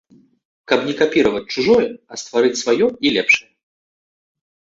[0.69, 3.45] Каб не капіраваць чужое, а стварыць сваё і лепшае.